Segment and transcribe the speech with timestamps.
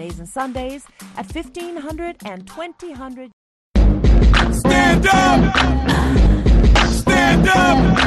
[0.00, 3.32] Saturdays and Sundays at 1500 and 2000.
[4.52, 5.56] Stand up!
[6.86, 7.98] Stand up!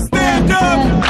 [0.00, 1.04] Stand up!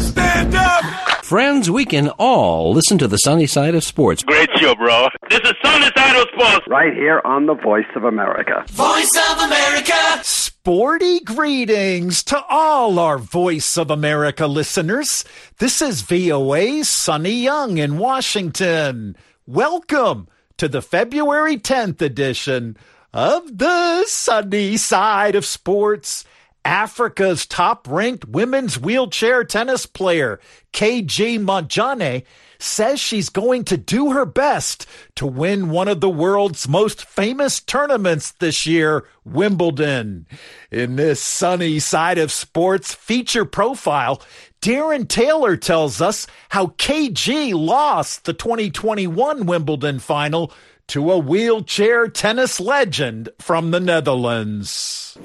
[0.00, 0.84] Stand up!
[1.24, 4.24] Friends, we can all listen to the sunny side of sports.
[4.24, 5.08] Great show, bro.
[5.30, 6.66] This is Sunny Side of Sports.
[6.68, 8.64] right here on the Voice of America.
[8.70, 10.22] Voice of America!
[10.66, 15.24] Sporty greetings to all our Voice of America listeners.
[15.58, 19.16] This is VOA's Sonny Young in Washington.
[19.46, 20.26] Welcome
[20.56, 22.76] to the February 10th edition
[23.12, 26.24] of the Sunny Side of Sports.
[26.64, 30.40] Africa's top ranked women's wheelchair tennis player,
[30.72, 32.24] KG Montjane,
[32.58, 37.60] says she's going to do her best to win one of the world's most famous
[37.60, 40.26] tournaments this year, Wimbledon.
[40.70, 44.22] In this sunny side of sports feature profile,
[44.60, 50.52] Darren Taylor tells us how KG lost the 2021 Wimbledon final
[50.88, 55.18] to a wheelchair tennis legend from the Netherlands.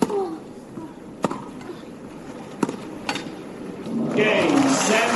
[4.15, 5.10] Game, set,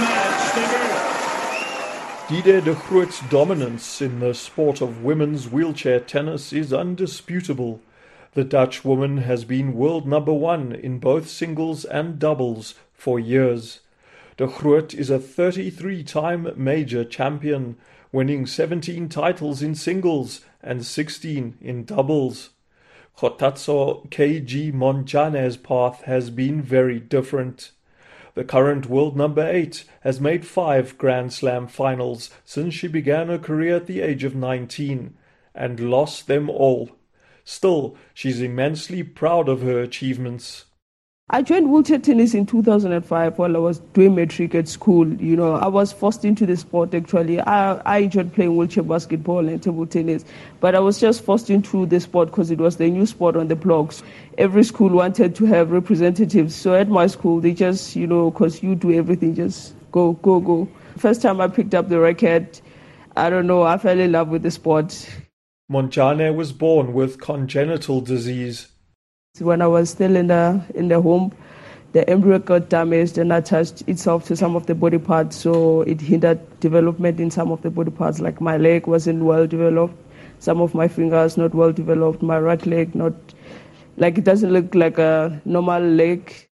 [2.28, 7.82] Diede de Groot's dominance in the sport of women's wheelchair tennis is undisputable.
[8.34, 13.82] The Dutch woman has been world number one in both singles and doubles for years.
[14.38, 17.78] De Groot is a 33 time major champion,
[18.12, 22.50] winning 17 titles in singles and 16 in doubles.
[23.20, 27.70] Kgothatso KG Montjane's path has been very different.
[28.36, 33.40] The current world number 8 has made five Grand Slam finals since she began her
[33.40, 35.16] career at the age of 19
[35.56, 36.92] and lost them all.
[37.46, 40.66] Still, she's immensely proud of her achievements.
[41.32, 45.12] I joined wheelchair tennis in 2005 while I was doing matric at school.
[45.14, 47.42] You know, I was forced into the sport actually.
[47.42, 50.24] I, I enjoyed playing wheelchair basketball and table tennis,
[50.60, 53.48] but I was just forced into the sport because it was the new sport on
[53.48, 54.04] the blocks.
[54.38, 56.54] Every school wanted to have representatives.
[56.54, 60.40] So at my school, they just, you know, because you do everything, just go, go,
[60.40, 60.70] go.
[60.98, 62.62] First time I picked up the racket,
[63.18, 65.10] I don't know, I fell in love with the sport.
[65.72, 68.75] Montjane was born with congenital disease.
[69.40, 71.34] When I was still in the in the home,
[71.92, 76.00] the embryo got damaged and attached itself to some of the body parts, so it
[76.00, 78.20] hindered development in some of the body parts.
[78.20, 79.98] Like my leg wasn't well developed,
[80.40, 83.14] some of my fingers not well developed, my right leg not
[83.98, 86.50] like it doesn't look like a normal leg.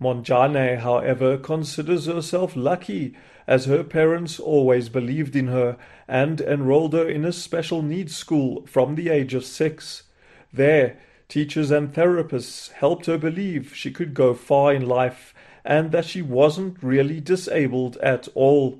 [0.00, 3.14] Montjane, however, considers herself lucky
[3.46, 5.76] as her parents always believed in her
[6.08, 10.04] and enrolled her in a special needs school from the age of six.
[10.52, 10.98] There,
[11.34, 15.34] teachers and therapists helped her believe she could go far in life
[15.64, 18.78] and that she wasn't really disabled at all.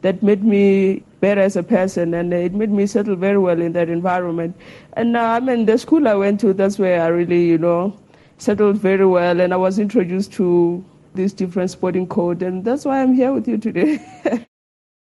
[0.00, 3.72] That made me better as a person and it made me settle very well in
[3.74, 4.56] that environment.
[4.94, 7.96] And uh, I mean, the school I went to, that's where I really, you know,
[8.38, 13.00] settled very well and I was introduced to this different sporting code and that's why
[13.00, 14.44] I'm here with you today.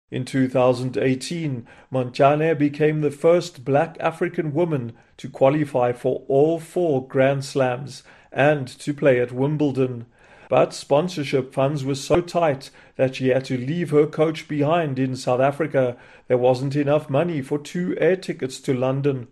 [0.09, 7.43] In 2018, Montjane became the first black African woman to qualify for all four Grand
[7.43, 10.05] Slams and to play at Wimbledon.
[10.49, 15.17] But sponsorship funds were so tight that she had to leave her coach behind in
[15.17, 15.97] South Africa.
[16.29, 19.27] There wasn't enough money for two air tickets to London.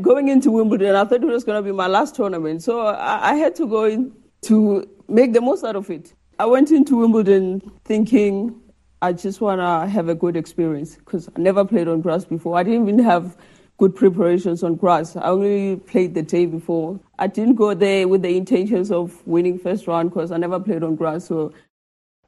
[0.00, 3.32] Going into Wimbledon, I thought it was going to be my last tournament, so I,
[3.32, 4.12] I had to go in
[4.42, 6.14] to make the most out of it.
[6.38, 8.58] I went into Wimbledon thinking
[9.02, 12.58] I just want to have a good experience because I never played on grass before.
[12.58, 13.36] I didn't even have
[13.78, 15.16] good preparations on grass.
[15.16, 17.00] I only played the day before.
[17.18, 20.82] I didn't go there with the intentions of winning first round because I never played
[20.82, 21.24] on grass.
[21.24, 21.54] So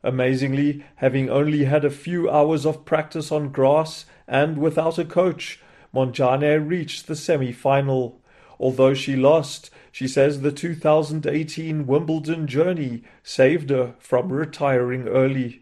[0.03, 5.61] Amazingly, having only had a few hours of practice on grass and without a coach,
[5.95, 8.23] Montjane reached the semi final.
[8.59, 15.62] Although she lost, she says the 2018 Wimbledon journey saved her from retiring early.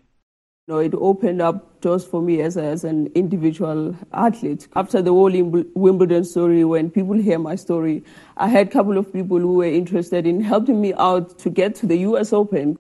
[0.71, 4.69] Know, it opened up doors for me as, a, as an individual athlete.
[4.77, 5.33] After the whole
[5.75, 8.05] Wimbledon story, when people hear my story,
[8.37, 11.75] I had a couple of people who were interested in helping me out to get
[11.77, 12.79] to the US Open.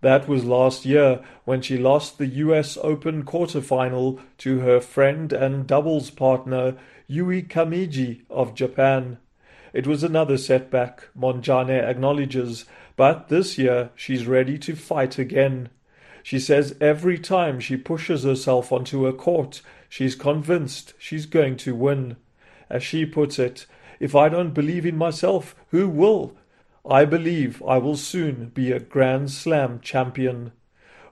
[0.00, 5.66] That was last year when she lost the US Open quarterfinal to her friend and
[5.66, 6.78] doubles partner
[7.08, 9.18] Yui Kamiji of Japan.
[9.74, 12.64] It was another setback, Montjane acknowledges,
[12.96, 15.68] but this year she's ready to fight again.
[16.28, 21.74] She says every time she pushes herself onto a court, she's convinced she's going to
[21.74, 22.16] win.
[22.68, 23.64] As she puts it,
[23.98, 26.36] if I don't believe in myself, who will?
[26.86, 30.52] I believe I will soon be a Grand Slam champion.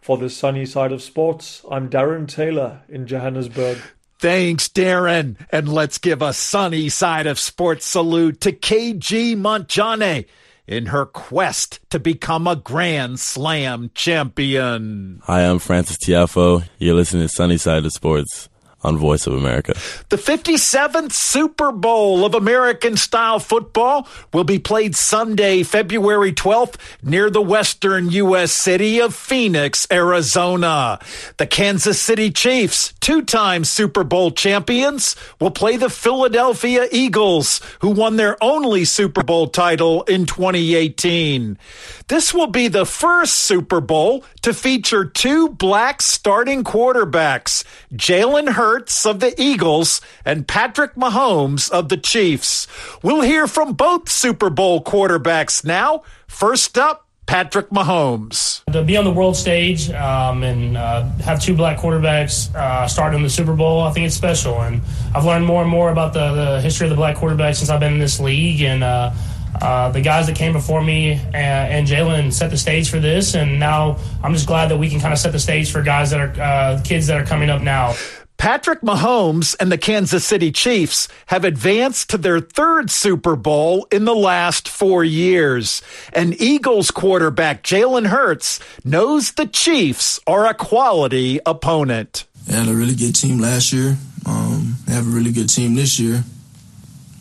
[0.02, 3.78] For the sunny side of sports, I'm Darren Taylor in Johannesburg.
[4.18, 5.36] Thanks, Darren.
[5.50, 10.26] And let's give a sunny side of sports salute to KG Montjane
[10.66, 15.20] in her quest to become a Grand Slam champion.
[15.24, 16.68] Hi, I'm Francis Tiafoe.
[16.78, 18.48] You're listening to Sunny Side of Sports
[18.86, 19.74] on Voice of America.
[20.10, 27.28] The 57th Super Bowl of American style football will be played Sunday, February 12th, near
[27.28, 28.52] the western U.S.
[28.52, 31.00] city of Phoenix, Arizona.
[31.36, 37.90] The Kansas City Chiefs, two time Super Bowl champions, will play the Philadelphia Eagles, who
[37.90, 41.58] won their only Super Bowl title in 2018.
[42.06, 48.75] This will be the first Super Bowl to feature two black starting quarterbacks, Jalen Hurts
[49.06, 52.66] of the Eagles and Patrick Mahomes of the Chiefs.
[53.02, 56.02] We'll hear from both Super Bowl quarterbacks now.
[56.26, 58.62] First up, Patrick Mahomes.
[58.72, 63.18] To be on the world stage um, and uh, have two black quarterbacks uh, starting
[63.18, 64.60] in the Super Bowl, I think it's special.
[64.60, 64.80] And
[65.14, 67.80] I've learned more and more about the, the history of the black quarterbacks since I've
[67.80, 68.62] been in this league.
[68.62, 69.12] And uh,
[69.60, 73.34] uh, the guys that came before me and, and Jalen set the stage for this,
[73.34, 76.10] and now I'm just glad that we can kind of set the stage for guys
[76.10, 77.94] that are uh, kids that are coming up now.
[78.36, 84.04] Patrick Mahomes and the Kansas City Chiefs have advanced to their third Super Bowl in
[84.04, 85.82] the last four years.
[86.12, 92.24] And Eagles quarterback Jalen Hurts knows the Chiefs are a quality opponent.
[92.46, 93.96] They had a really good team last year.
[94.26, 96.22] Um, they have a really good team this year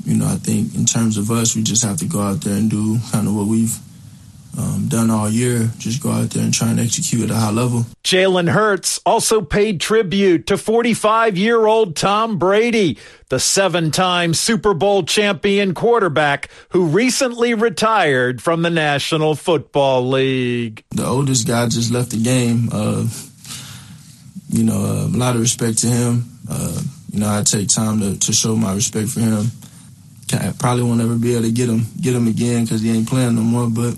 [0.06, 2.56] you know, I think in terms of us, we just have to go out there
[2.56, 3.76] and do kind of what we've
[4.58, 5.70] um, done all year.
[5.78, 7.86] Just go out there and try and execute at a high level.
[8.04, 12.98] Jalen Hurts also paid tribute to 45 year old Tom Brady,
[13.30, 20.84] the seven time Super Bowl champion quarterback who recently retired from the National Football League.
[20.92, 22.70] The oldest guy just left the game.
[22.72, 23.08] Uh,
[24.50, 26.24] you know, uh, a lot of respect to him.
[26.50, 26.82] Uh,
[27.12, 29.52] you know, I take time to, to show my respect for him
[30.34, 33.08] I probably won't ever be able to get him get him again because he ain't
[33.08, 33.70] playing no more.
[33.70, 33.96] But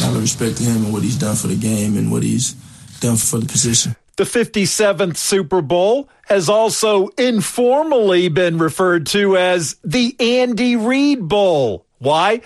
[0.00, 2.52] lot of respect to him and what he's done for the game and what he's
[3.00, 3.96] done for the position.
[4.16, 11.84] The 57th Super Bowl has also informally been referred to as the Andy Reid Bowl.
[11.98, 12.40] Why?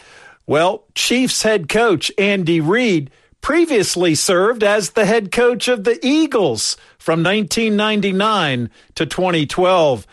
[0.46, 3.10] Well, Chiefs head coach Andy Reid
[3.40, 10.06] previously served as the head coach of the Eagles from 1999 to 2012.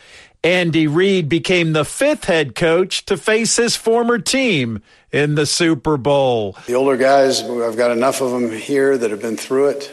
[0.48, 5.98] Andy Reid became the fifth head coach to face his former team in the Super
[5.98, 6.56] Bowl.
[6.68, 9.92] The older guys, I've got enough of them here that have been through it.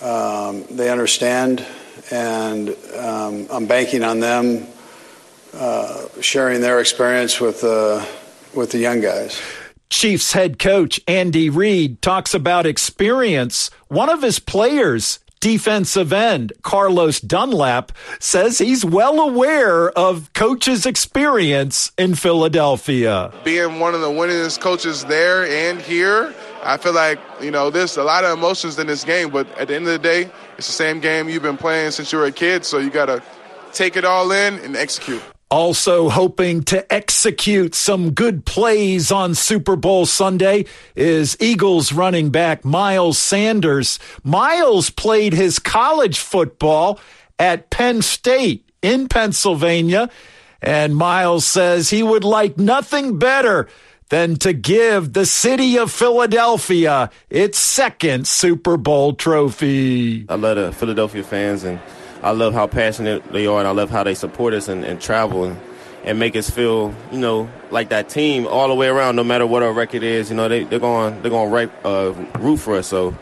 [0.00, 1.66] Um, they understand,
[2.10, 4.66] and um, I'm banking on them
[5.52, 8.02] uh, sharing their experience with, uh,
[8.54, 9.38] with the young guys.
[9.90, 13.70] Chiefs head coach Andy Reid talks about experience.
[13.88, 21.92] One of his players defensive end Carlos Dunlap says he's well aware of coach's experience
[21.98, 23.32] in Philadelphia.
[23.44, 27.96] Being one of the winningest coaches there and here, I feel like, you know, there's
[27.96, 30.66] a lot of emotions in this game, but at the end of the day, it's
[30.66, 33.22] the same game you've been playing since you were a kid, so you got to
[33.72, 35.22] take it all in and execute.
[35.50, 42.66] Also hoping to execute some good plays on Super Bowl Sunday is Eagles running back
[42.66, 43.98] Miles Sanders.
[44.22, 47.00] Miles played his college football
[47.38, 50.10] at Penn State in Pennsylvania,
[50.60, 53.68] and Miles says he would like nothing better
[54.10, 60.26] than to give the city of Philadelphia its second Super Bowl trophy.
[60.28, 61.80] I love the Philadelphia fans and
[62.22, 65.00] I love how passionate they are, and I love how they support us and, and
[65.00, 65.58] travel and,
[66.04, 69.16] and make us feel, you know, like that team all the way around.
[69.16, 72.12] No matter what our record is, you know, they they're going they're going right uh,
[72.38, 72.88] root for us.
[72.88, 73.16] So,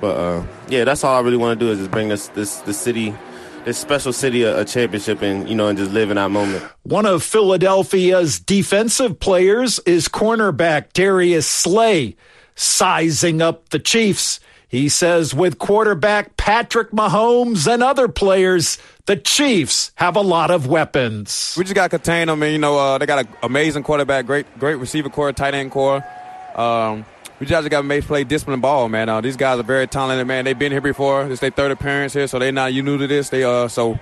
[0.00, 2.56] but uh, yeah, that's all I really want to do is just bring this this
[2.58, 3.14] the city
[3.64, 6.64] this special city a, a, championship and you know and just live in that moment.
[6.84, 12.16] One of Philadelphia's defensive players is cornerback Darius Slay,
[12.54, 19.92] sizing up the Chiefs he says with quarterback Patrick Mahomes and other players, the Chiefs
[19.94, 21.54] have a lot of weapons.
[21.56, 24.26] We just got to contain them, and you know uh, they got an amazing quarterback,
[24.26, 26.04] great great receiver core, tight end core.
[26.54, 27.06] Um,
[27.40, 29.08] we just got to make play discipline ball, man.
[29.08, 30.44] Uh, these guys are very talented, man.
[30.44, 31.30] They've been here before.
[31.30, 33.30] It's their third appearance here, so they're not you new to this.
[33.30, 33.98] They uh so.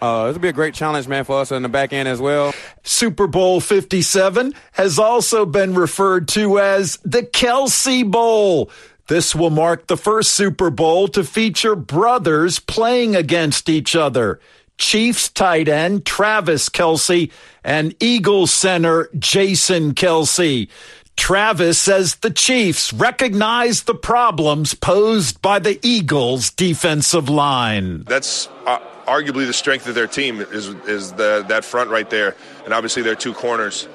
[0.00, 2.20] Uh, this will be a great challenge, man, for us in the back end as
[2.20, 2.54] well.
[2.84, 8.70] Super Bowl 57 has also been referred to as the Kelce Bowl.
[9.08, 14.38] This will mark the first Super Bowl to feature brothers playing against each other.
[14.76, 17.30] Chiefs tight end Travis Kelce
[17.64, 20.68] and Eagles center Jason Kelce.
[21.16, 28.04] Travis says the Chiefs recognize the problems posed by the Eagles' defensive line.
[28.04, 32.36] That's uh, arguably the strength of their team is is the, that front right there,
[32.64, 33.88] and obviously their two corners.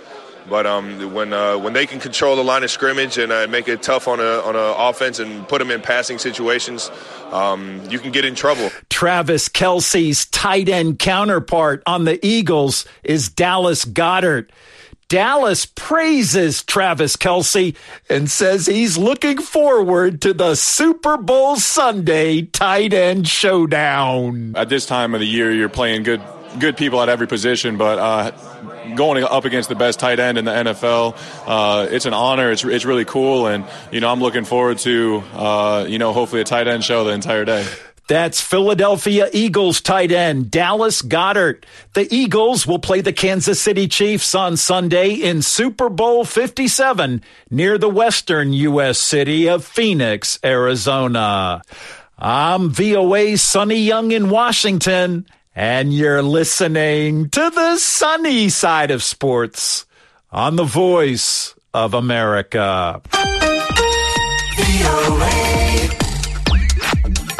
[0.49, 3.67] But um, when uh, when they can control the line of scrimmage and uh, make
[3.67, 6.91] it tough on a on a offense and put them in passing situations,
[7.31, 8.69] um, you can get in trouble.
[8.89, 14.49] Travis Kelce's tight end counterpart on the Eagles is Dallas Goedert.
[15.09, 17.75] Dallas praises Travis Kelce
[18.09, 24.53] and says he's looking forward to the Super Bowl Sunday tight end showdown.
[24.55, 26.21] At this time of the year, you're playing good
[26.59, 28.31] good people at every position, but uh,
[28.95, 32.51] going up against the best tight end in the NFL, uh, it's an honor.
[32.51, 36.41] It's it's really cool, and you know I'm looking forward to uh, you know hopefully
[36.41, 37.65] a tight end show the entire day.
[38.09, 41.63] That's Philadelphia Eagles tight end Dallas Goedert.
[41.93, 47.77] The Eagles will play the Kansas City Chiefs on Sunday in Super Bowl 57 near
[47.77, 48.99] the western U.S.
[48.99, 51.61] city of Phoenix, Arizona.
[52.19, 59.85] I'm VOA Sonny Young in Washington, and you're listening to the sunny side of sports
[60.31, 63.01] on the voice of America.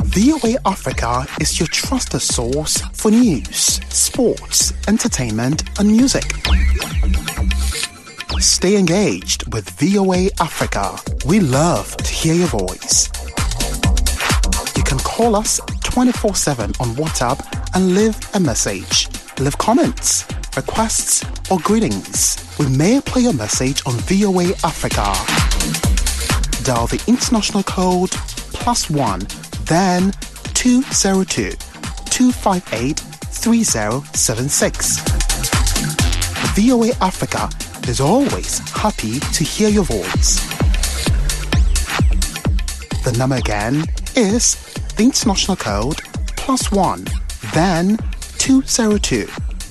[0.03, 6.23] VOA Africa is your trusted source for news, sports, entertainment, and music.
[8.39, 10.95] Stay engaged with VOA Africa.
[11.25, 13.09] We love to hear your voice.
[14.75, 19.07] You can call us 24 7 on WhatsApp and leave a message.
[19.39, 20.25] Leave comments,
[20.55, 22.37] requests, or greetings.
[22.59, 25.13] We may play your message on VOA Africa.
[26.63, 28.11] Dial the international code
[28.53, 29.21] plus one
[29.65, 30.11] then
[30.53, 31.51] 202
[32.09, 34.99] 258 3076.
[36.55, 37.49] VOA Africa
[37.89, 40.39] is always happy to hear your voice.
[43.03, 43.83] The number again
[44.15, 44.55] is
[44.95, 45.99] the international code
[46.37, 47.05] plus one,
[47.53, 47.97] then
[48.39, 49.25] 202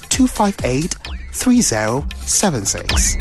[0.09, 0.95] 258
[1.33, 3.17] 3076.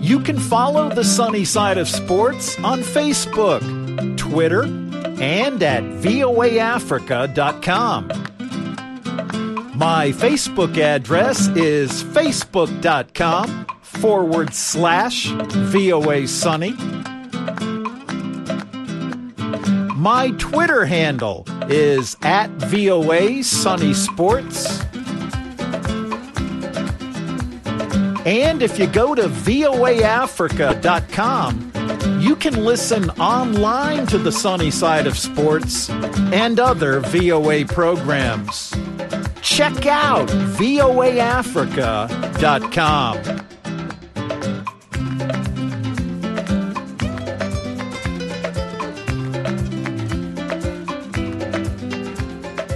[0.00, 3.60] You can follow the sunny side of sports on Facebook,
[4.16, 4.66] Twitter,
[5.20, 8.08] and at voaafrica.com.
[9.76, 16.72] My Facebook address is facebook.com forward slash VOA Sunny.
[19.94, 24.80] My Twitter handle is at VOA Sunny Sports.
[28.26, 31.69] And if you go to voaafrica.com,
[32.20, 35.90] you can listen online to the sunny side of sports
[36.32, 38.70] and other VOA programs.
[39.42, 41.10] Check out voaafrica.com.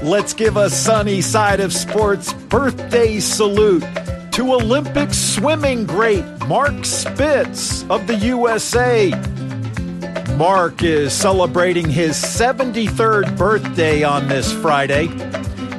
[0.02, 3.82] Let's give a sunny side of sports birthday salute
[4.34, 9.10] to Olympic swimming great Mark Spitz of the USA.
[10.36, 15.04] Mark is celebrating his 73rd birthday on this Friday.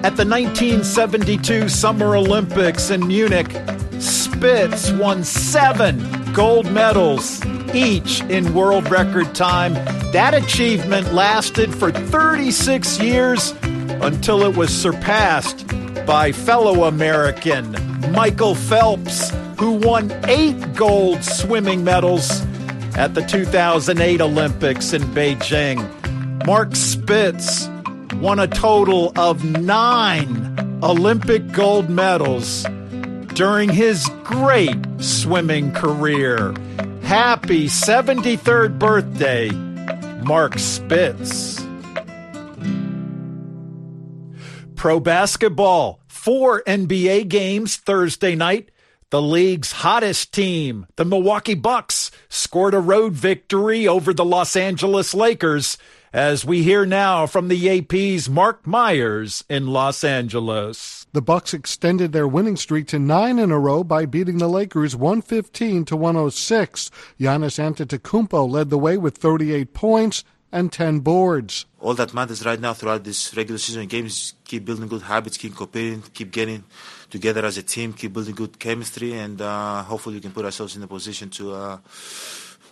[0.05, 3.51] At the 1972 Summer Olympics in Munich,
[3.99, 7.45] Spitz won seven gold medals,
[7.75, 9.73] each in world record time.
[10.13, 15.67] That achievement lasted for 36 years until it was surpassed
[16.05, 22.41] by fellow American Michael Phelps, who won eight gold swimming medals
[22.95, 25.85] at the 2008 Olympics in Beijing.
[26.45, 27.67] Mark Spitz
[28.15, 32.65] won a total of nine Olympic gold medals
[33.33, 36.53] during his great swimming career.
[37.03, 39.49] Happy 73rd birthday,
[40.23, 41.61] Mark Spitz.
[44.75, 48.71] Pro basketball four NBA games Thursday night.
[49.11, 55.13] The league's hottest team, the Milwaukee Bucks, scored a road victory over the Los Angeles
[55.13, 55.77] Lakers.
[56.11, 61.05] As we hear now from the AP's Mark Myers in Los Angeles.
[61.13, 64.95] The Bucks extended their winning streak to 9 in a row by beating the Lakers
[64.95, 66.89] 115 to 106.
[67.19, 70.23] Giannis Antetokounmpo led the way with 38 points
[70.55, 71.65] and 10 boards.
[71.81, 75.53] All that matters right now throughout this regular season games keep building good habits, keep
[75.53, 76.63] competing, keep getting
[77.09, 80.77] together as a team, keep building good chemistry, and uh, hopefully we can put ourselves
[80.77, 81.77] in a position to uh,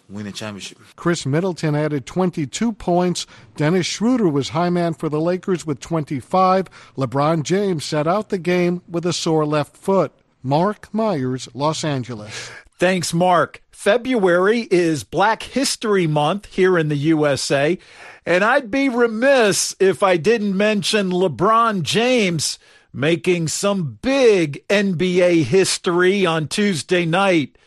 [0.07, 0.77] win a championship.
[0.95, 3.27] Khris Middleton added 22 points.
[3.57, 6.69] Dennis Schroeder was high man for the Lakers with 25.
[6.97, 10.13] LeBron James sat out the game with a sore left foot.
[10.41, 12.49] Mark Myers, Los Angeles.
[12.83, 13.63] Thanks, Mark.
[13.71, 17.79] February is Black History Month here in the USA,
[18.25, 22.59] and I'd be remiss if I didn't mention LeBron James
[22.91, 27.57] making some big NBA history on Tuesday night.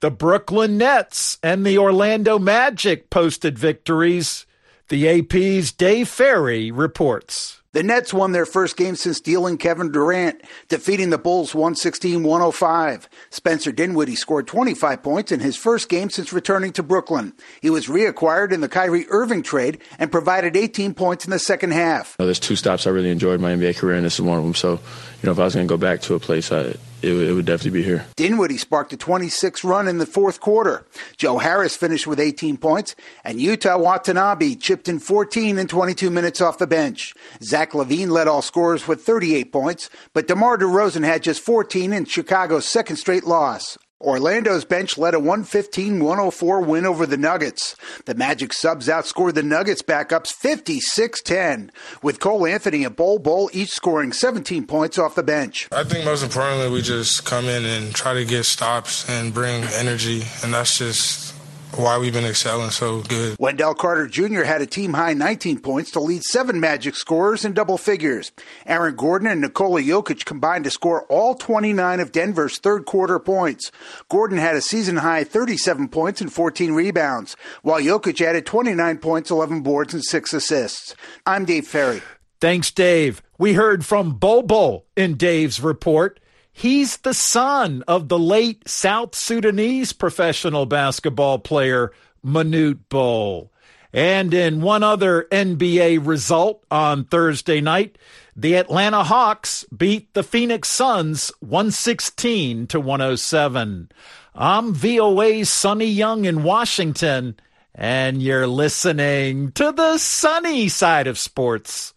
[0.00, 4.46] the Brooklyn Nets and the Orlando Magic posted victories.
[4.88, 7.55] The AP's Dave Ferry reports.
[7.76, 13.06] The Nets won their first game since dealing Kevin Durant, defeating the Bulls 116 105.
[13.28, 17.34] Spencer Dinwiddie scored 25 points in his first game since returning to Brooklyn.
[17.60, 21.72] He was reacquired in the Kyrie Irving trade and provided 18 points in the second
[21.72, 22.16] half.
[22.16, 24.54] There's two stops I really enjoyed my NBA career, and this is one of them.
[24.54, 24.78] So, you
[25.24, 27.44] know, if I was going to go back to a place, I, it, it, would
[27.44, 28.06] definitely be here.
[28.16, 30.86] Dinwiddie sparked a 26 run in the fourth quarter.
[31.16, 36.40] Joe Harris finished with 18 points, and Yuta Watanabe chipped in 14 in 22 minutes
[36.40, 37.14] off the bench.
[37.42, 42.04] Zach LaVine led all scorers with 38 points, but DeMar DeRozan had just 14 in
[42.04, 43.78] Chicago's second straight loss.
[44.00, 47.74] Orlando's bench led a 115 104 win over the Nuggets.
[48.04, 51.72] The Magic subs outscored the Nuggets backups 56 10,
[52.02, 55.68] with Cole Anthony and Bol Bol each scoring 17 points off the bench.
[55.72, 59.64] I think most importantly, we just come in and try to get stops and bring
[59.64, 61.35] energy, and that's just
[61.76, 63.36] why we've been excelling so good.
[63.38, 64.42] Wendell Carter Jr.
[64.42, 68.32] had a team high 19 points to lead seven Magic scorers in double figures.
[68.66, 73.70] Aaron Gordon and Nikola Jokic combined to score all 29 of Denver's third quarter points.
[74.08, 79.30] Gordon had a season high 37 points and 14 rebounds, while Jokic added 29 points,
[79.30, 80.94] 11 boards, and 6 assists.
[81.26, 82.02] I'm Dave Ferry.
[82.40, 83.22] Thanks, Dave.
[83.38, 86.20] We heard from Bol Bol in Dave's report.
[86.58, 91.92] He's the son of the late South Sudanese professional basketball player
[92.24, 93.52] Manute Bol.
[93.92, 97.98] And in one other NBA result on Thursday night,
[98.34, 103.90] the Atlanta Hawks beat the Phoenix Suns 116 to 107.
[104.34, 107.36] I'm VOA's Sonny Young in Washington,
[107.74, 111.92] and you're listening to the sunny side of sports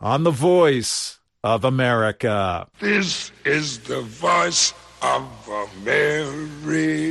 [0.00, 1.17] on The Voice
[1.48, 2.68] of America.
[2.78, 5.24] This is the voice of
[5.80, 7.02] America.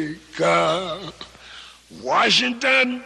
[2.04, 3.02] Washington,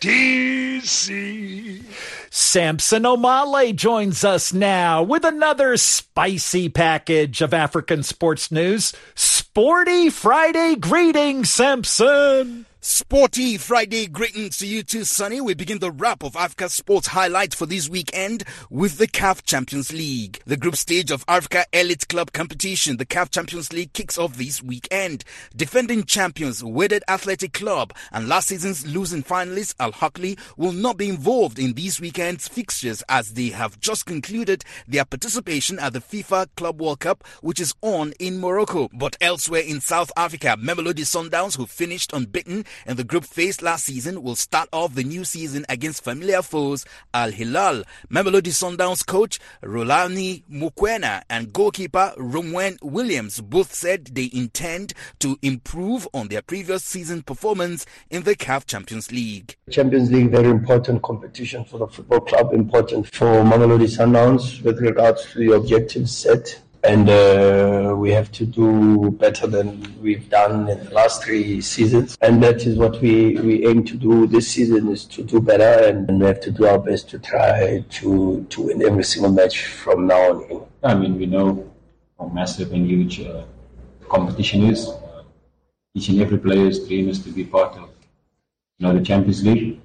[0.00, 1.82] D.C.
[2.28, 8.92] Samson Omale joins us now with another spicy package of African sports news.
[9.14, 12.66] Sporty Friday greetings, Samson.
[12.84, 15.40] Sporty Friday greetings to you too, Sonny.
[15.40, 19.92] We begin the wrap of Africa sports highlights for this weekend with the CAF Champions
[19.92, 20.40] League.
[20.46, 24.64] The group stage of Africa Elite Club competition, the CAF Champions League kicks off this
[24.64, 25.22] weekend.
[25.54, 31.08] Defending champions Wydad Athletic Club and last season's losing finalists Al Ahly will not be
[31.08, 36.48] involved in this weekend's fixtures as they have just concluded their participation at the FIFA
[36.56, 38.88] Club World Cup, which is on in Morocco.
[38.92, 43.84] But elsewhere in South Africa, Mamelodi Sundowns, who finished unbeaten in the group faced last
[43.84, 47.84] season will start off the new season against familiar foes Al Hilal.
[48.10, 56.08] Mamelodi Sundowns coach Rulani Mokwena and goalkeeper Ronwen Williams both said they intend to improve
[56.12, 59.56] on their previous season performance in the CAF Champions League.
[59.70, 65.30] Champions League, very important competition for the football club, important for Mamelodi Sundowns with regards
[65.32, 69.66] to the objectives set and uh, we have to do better than
[70.02, 72.18] we've done in the last three seasons.
[72.20, 75.86] And that is what we, we aim to do this season is to do better,
[75.88, 79.30] and, and we have to do our best to try to, to win every single
[79.30, 80.62] match from now on in.
[80.82, 81.70] I mean, we know
[82.18, 83.44] how massive and huge uh,
[84.08, 84.88] competition is.
[84.88, 85.22] Uh,
[85.94, 87.90] each and every player's dream is to be part of
[88.78, 89.80] you know, the Champions League.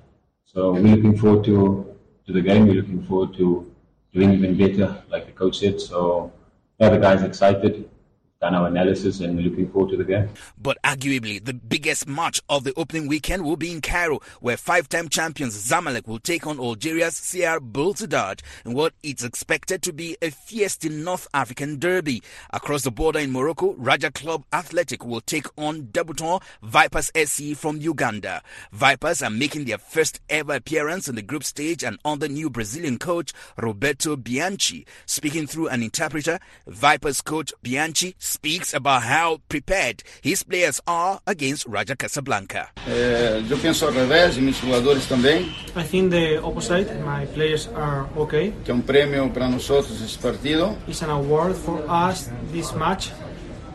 [0.45, 2.67] So we're looking forward to, to the game.
[2.67, 3.71] We're looking forward to
[4.13, 5.79] doing even better, like the coach said.
[5.79, 6.31] So
[6.79, 7.89] yeah, the guys excited.
[8.39, 10.29] Done our analysis and we're looking forward to the game.
[10.61, 15.09] But arguably, the biggest match of the opening weekend will be in Cairo, where five-time
[15.09, 20.29] champions Zamalek will take on Algeria's CR Belouizdad in what is expected to be a
[20.29, 22.21] fierce North African derby.
[22.51, 27.77] Across the border in Morocco, Raja Club Athletic will take on debutant Vipers SC from
[27.77, 28.43] Uganda.
[28.71, 32.99] Vipers are making their first ever appearance in the group stage and under new Brazilian
[32.99, 34.85] coach Roberto Bianchi.
[35.07, 41.65] Speaking through an interpreter, Vipers coach Bianchi speaks about how prepared his players are against
[41.67, 42.69] Raja Casablanca.
[42.87, 45.43] Eh, eu penso ao revés e meus jogadores também.
[45.75, 48.53] I think the opposite, my players are okay.
[48.63, 50.77] Que é um prêmio para nós esse partido.
[50.87, 53.09] It's an award for us this match.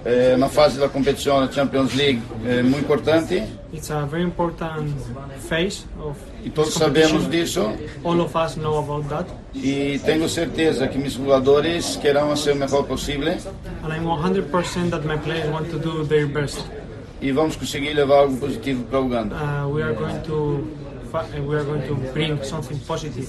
[0.05, 3.43] É uma fase da competição da Champions League é muito importante.
[3.73, 4.93] It's a very important
[5.49, 7.61] phase of e todos sabemos disso.
[8.05, 9.31] All of us know about that.
[9.55, 13.29] E tenho certeza que meus jogadores querem fazer o melhor possível.
[13.29, 16.65] And I'm 100% that my players want to do their best.
[17.21, 19.37] E vamos conseguir levar algo positivo para Uganda.
[19.37, 20.67] Uh, we are going to
[21.13, 23.29] we are going to bring something positive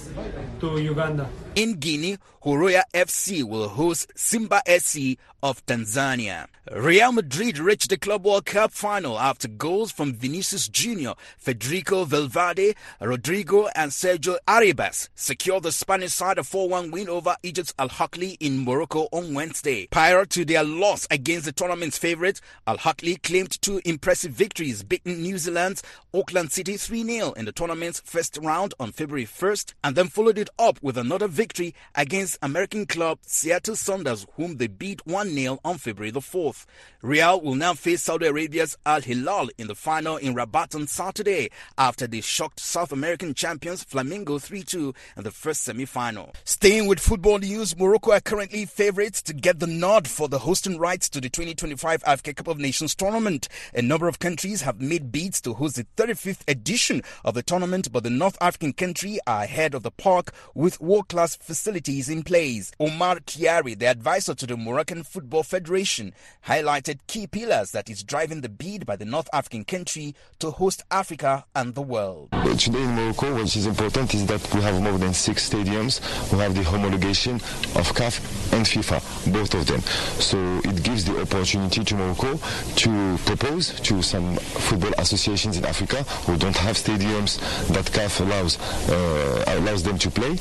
[0.62, 1.28] to Uganda.
[1.56, 6.48] In Guinea, Horoya FC will host Simba SC of Tanzania.
[6.72, 12.74] Real Madrid reached the Club World Cup final after goals from Vinicius Jr., Federico Valverde,
[13.02, 18.38] Rodrigo, and Sergio Arribas secured the Spanish side a 4-1 win over Egypt's Al Ahly
[18.40, 19.88] in Morocco on Wednesday.
[19.88, 25.22] Prior to their loss against the tournament's favorite, Al Ahly claimed two impressive victories, beating
[25.22, 30.08] New Zealand's Auckland City 3-0 in the tournament's first round on February 1st, and then
[30.08, 35.30] followed it up with another victory against American club Seattle Sounders, whom they beat 1
[35.30, 36.68] 0 on February the 4th.
[37.02, 41.50] Real will now face Saudi Arabia's Al Hilal in the final in Rabat on Saturday
[41.76, 46.32] after they shocked South American champions Flamengo 3 2 in the first semi final.
[46.44, 50.78] Staying with football news, Morocco are currently favourites to get the nod for the hosting
[50.78, 53.50] rights to the 2025 Africa Cup of Nations tournament.
[53.74, 57.63] A number of countries have made bids to host the 35th edition of the tournament,
[57.64, 62.22] but the North African country are ahead of the park with world class facilities in
[62.22, 62.72] place.
[62.80, 66.14] Omar Kiari, the advisor to the Moroccan Football Federation,
[66.46, 70.84] highlighted key pillars that is driving the bid by the North African country to host
[70.92, 72.30] Africa and the world.
[72.58, 76.40] Today in Morocco, what is important is that we have more than six stadiums We
[76.40, 77.36] have the homologation
[77.80, 78.20] of CAF
[78.54, 79.82] and FIFA, both of them.
[80.20, 82.38] So it gives the opportunity to Morocco
[82.76, 87.40] to propose to some football associations in Africa who don't have stadiums
[87.74, 90.36] that CAF allows uh, allows them to play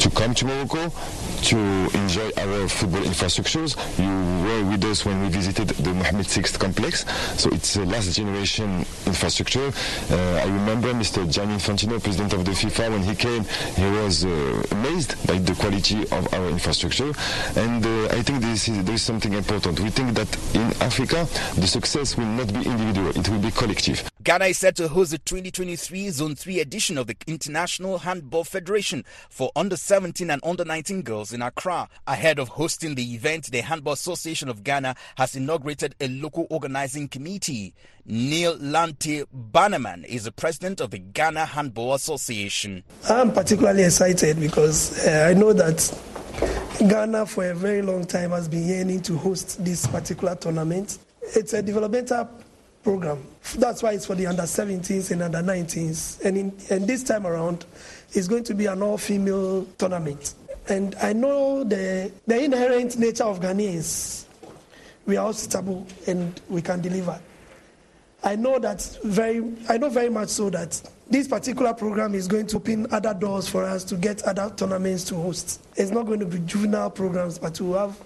[0.00, 0.90] to come come to Morocco
[1.42, 1.58] to
[1.98, 3.76] enjoy our football infrastructures.
[3.98, 4.08] You
[4.46, 7.04] were with us when we visited the Mohammed VI complex.
[7.38, 9.70] So it's a last generation infrastructure.
[10.10, 11.30] Uh, I remember Mr.
[11.30, 13.44] Gianni Infantino, president of the FIFA, when he came,
[13.76, 17.12] he was uh, amazed by the quality of our infrastructure.
[17.56, 19.78] And uh, I think this is, there is something important.
[19.80, 21.28] We think that in Africa,
[21.60, 24.13] the success will not be individual, it will be collective.
[24.24, 29.04] Ghana is set to host the 2023 Zone 3 edition of the International Handball Federation
[29.28, 31.90] for under 17 and under 19 girls in Accra.
[32.06, 37.06] Ahead of hosting the event, the Handball Association of Ghana has inaugurated a local organizing
[37.06, 37.74] committee.
[38.06, 42.82] Neil Lante Bannerman is the president of the Ghana Handball Association.
[43.10, 46.00] I'm particularly excited because uh, I know that
[46.78, 50.96] Ghana for a very long time has been yearning to host this particular tournament.
[51.20, 52.30] It's a developmental
[52.84, 53.26] program.
[53.56, 56.24] That's why it's for the under 17s and under 19s.
[56.24, 57.64] And, in, and this time around,
[58.12, 60.34] it's going to be an all female tournament.
[60.68, 64.26] And I know the, the inherent nature of Ghanaians.
[65.06, 67.20] We are all stable and we can deliver.
[68.22, 72.46] I know that very, I know very much so that this particular program is going
[72.46, 75.60] to open other doors for us to get other tournaments to host.
[75.76, 78.00] It's not going to be juvenile programs, but to have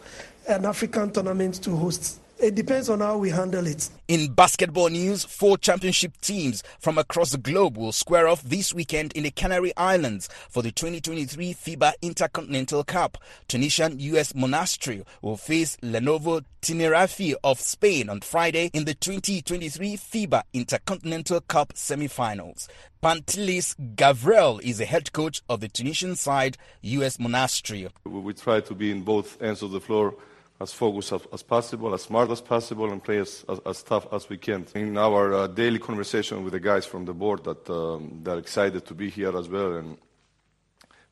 [0.49, 2.19] an African tournament to host.
[2.41, 3.91] It depends on how we handle it.
[4.07, 9.11] In basketball news, four championship teams from across the globe will square off this weekend
[9.15, 13.19] in the Canary Islands for the 2023 FIBA Intercontinental Cup.
[13.49, 20.43] Tunisian US Monastir will face Lenovo Tenerife of Spain on Friday in the 2023 FIBA
[20.53, 22.69] Intercontinental Cup semi-finals.
[23.03, 27.91] Pantelis Gavrel is the head coach of the Tunisian side, US Monastir.
[28.05, 30.15] We try to be in both ends of the floor
[30.61, 34.13] as focused as, as, possible, as smart as possible, and play as, as, as tough
[34.13, 34.67] as we can.
[34.75, 38.85] In our uh, daily conversation with the guys from the board, that um, they're excited
[38.87, 39.97] to be here as well and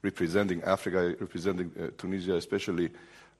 [0.03, 2.91] representing Africa, representing uh, Tunisia especially.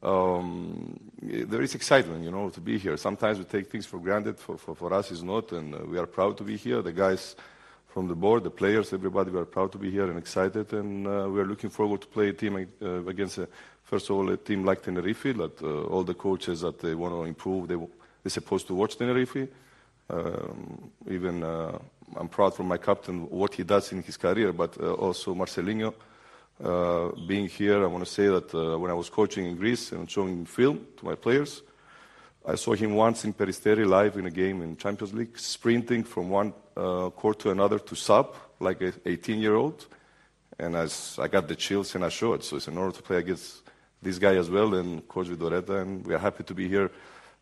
[0.03, 2.97] Um, there is excitement, you know, to be here.
[2.97, 4.39] Sometimes we take things for granted.
[4.39, 6.83] For, for, for us, it's not, and uh, we are proud to be here.
[6.83, 7.35] The guys
[7.97, 11.07] from the board, the players, everybody, we are proud to be here and excited, and
[11.07, 13.49] uh, we are looking forward to play a team uh, against a
[13.85, 17.15] First of all, a team like Tenerife, that uh, all the coaches that they want
[17.15, 17.77] to improve, they,
[18.23, 19.49] they're supposed to watch Tenerife.
[20.11, 21.79] Um, even uh,
[22.17, 25.95] I'm proud for my captain what he does in his career, but uh, also Marcelinho.
[26.63, 29.93] Uh, being here, I want to say that uh, when I was coaching in Greece
[29.93, 31.63] and showing film to my players,
[32.49, 36.31] I saw him once in Peristeri live in a game in Champions League, sprinting from
[36.31, 39.87] one uh, court to another to sub like an 18 year old.
[40.57, 42.45] And as I got the chills and I showed.
[42.45, 43.63] So it's an honor to play against
[44.01, 45.83] this guy as well and Coach Vidorreta.
[45.83, 46.93] And we are happy to be here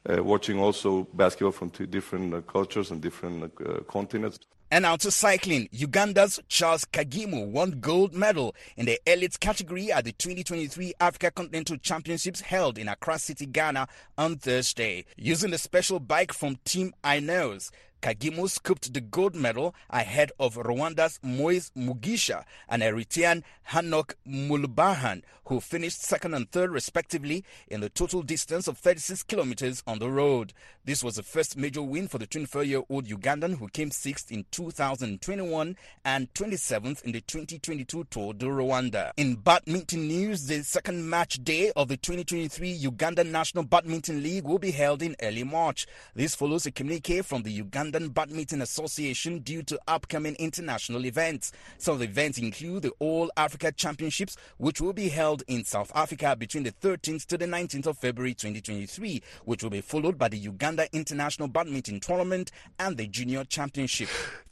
[0.09, 4.39] uh, watching also basketball from two different uh, cultures and different uh, continents.
[4.75, 5.69] And now to cycling.
[5.71, 11.77] Uganda's Charles Kagimu won gold medal in the elite category at the 2023 Africa Continental
[11.77, 13.87] Championships held in Accra City, Ghana
[14.19, 15.05] on Thursday.
[15.17, 17.71] Using the special bike from Team Ineos,
[18.05, 25.59] Kagimu scooped the gold medal ahead of Rwanda's Moise Mugisha and Eritrean Henok Mulubrhan, who
[25.59, 30.53] finished second and third respectively in the total distance of 36 kilometers on the road.
[30.85, 35.75] This was the first major win for the 24-year-old Ugandan who came sixth in 2021
[36.05, 39.13] and 27th in the 2022 Tour de Rwanda.
[39.17, 44.59] In badminton news, the second match day of the 2023 Uganda National Badminton League will
[44.59, 45.87] be held in early March.
[46.15, 51.53] This follows a communique from the Uganda London Badminton Association due to upcoming international events.
[51.79, 55.93] Some of the events include the All Africa Championships, which will be held in South
[55.95, 60.27] Africa between the 13th to the 19th of February 2023, which will be followed by
[60.29, 64.09] the Uganda International Badminton Tournament and the Junior Championship.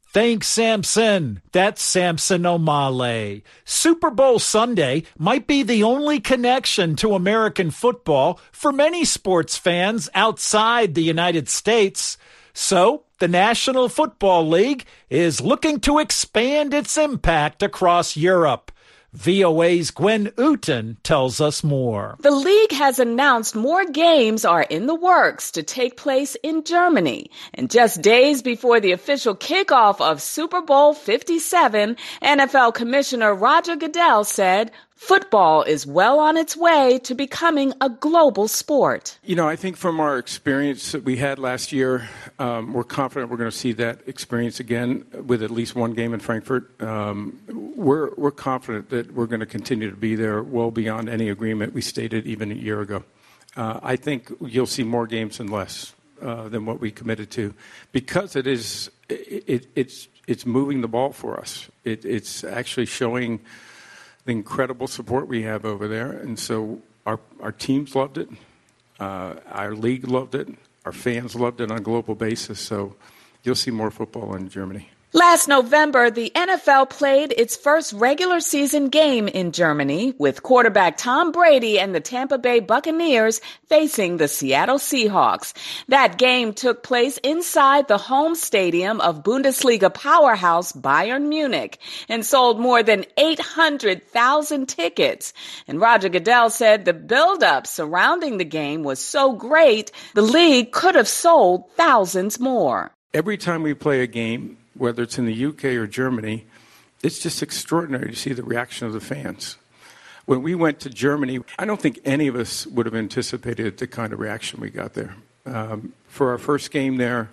[0.06, 1.42] Thanks, Samson.
[1.50, 3.42] That's Samson Omale.
[3.64, 10.08] Super Bowl Sunday might be the only connection to American football for many sports fans
[10.14, 12.18] outside the United States.
[12.54, 18.72] So, the National Football League is looking to expand its impact across Europe.
[19.14, 22.16] VOA's Gwen Outen tells us more.
[22.20, 27.30] The league has announced more games are in the works to take place in Germany.
[27.52, 34.24] And just days before the official kickoff of Super Bowl 57, NFL Commissioner Roger Goodell
[34.24, 34.70] said
[35.02, 39.18] Football is well on its way to becoming a global sport.
[39.24, 43.28] You know, I think from our experience that we had last year, um, we're confident
[43.28, 46.80] we're going to see that experience again with at least one game in Frankfurt.
[46.80, 47.40] Um,
[47.74, 51.74] we're, we're confident that we're going to continue to be there well beyond any agreement
[51.74, 53.02] we stated even a year ago.
[53.56, 57.52] Uh, I think you'll see more games and less uh, than what we committed to
[57.90, 61.68] because it is, it, it, it's, it's moving the ball for us.
[61.82, 63.40] It, it's actually showing
[64.24, 66.12] the incredible support we have over there.
[66.12, 68.28] And so our, our teams loved it,
[69.00, 70.48] uh, our league loved it,
[70.84, 72.60] our fans loved it on a global basis.
[72.60, 72.96] So
[73.42, 74.88] you'll see more football in Germany.
[75.14, 81.32] Last November, the NFL played its first regular season game in Germany with quarterback Tom
[81.32, 85.52] Brady and the Tampa Bay Buccaneers facing the Seattle Seahawks.
[85.88, 91.76] That game took place inside the home stadium of Bundesliga powerhouse Bayern Munich
[92.08, 95.34] and sold more than 800,000 tickets.
[95.68, 100.94] And Roger Goodell said the buildup surrounding the game was so great, the league could
[100.94, 102.92] have sold thousands more.
[103.12, 106.46] Every time we play a game, whether it's in the UK or Germany,
[107.02, 109.56] it's just extraordinary to see the reaction of the fans.
[110.24, 113.88] When we went to Germany, I don't think any of us would have anticipated the
[113.88, 115.16] kind of reaction we got there.
[115.44, 117.30] Um, for our first game there,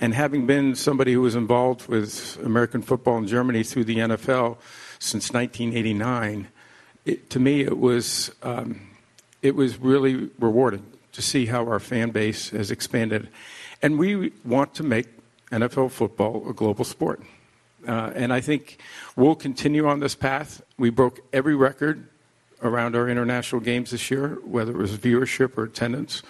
[0.00, 4.56] and having been somebody who was involved with American football in Germany through the NFL
[4.98, 6.48] since 1989,
[7.04, 8.80] it, to me it was um,
[9.42, 13.28] it was really rewarding to see how our fan base has expanded,
[13.82, 15.06] and we want to make
[15.50, 17.22] NFL football a global sport.
[17.86, 18.78] Uh, and I think
[19.16, 20.62] we'll continue on this path.
[20.78, 22.08] We broke every record
[22.62, 26.22] around our international games this year, whether it was viewership or attendance.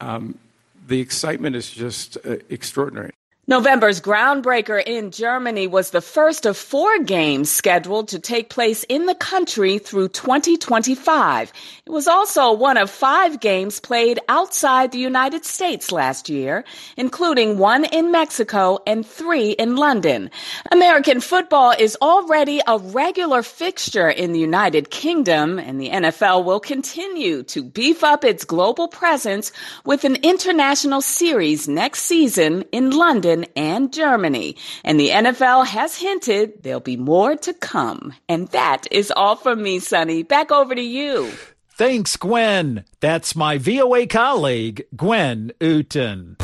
[0.00, 0.38] Um,
[0.86, 3.12] the excitement is just uh, extraordinary.
[3.46, 9.04] November's groundbreaker in Germany was the first of four games scheduled to take place in
[9.04, 11.52] the country through 2025.
[11.84, 16.64] It was also one of five games played outside the United States last year,
[16.96, 20.30] including one in Mexico and three in London.
[20.72, 26.60] American football is already a regular fixture in the United Kingdom, and the NFL will
[26.60, 29.52] continue to beef up its global presence
[29.84, 34.56] with an international series next season in London and Germany.
[34.84, 38.14] And the NFL has hinted there'll be more to come.
[38.28, 40.22] And that is all from me, Sonny.
[40.22, 41.32] Back over to you.
[41.70, 42.84] Thanks, Gwen.
[43.00, 46.36] That's my VOA colleague, Gwen Outen.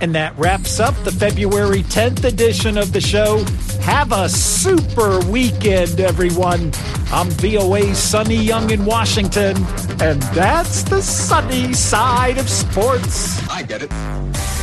[0.00, 3.44] And that wraps up the February 10th edition of the show.
[3.80, 6.72] Have a super weekend, everyone.
[7.10, 9.56] I'm VOA's Sonny Young in Washington,
[10.00, 13.46] and that's the sunny side of sports.
[13.48, 14.57] I get it.